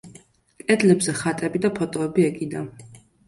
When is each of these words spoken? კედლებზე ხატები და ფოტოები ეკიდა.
კედლებზე 0.61 1.13
ხატები 1.19 1.61
და 1.67 1.71
ფოტოები 1.77 2.25
ეკიდა. 2.31 2.65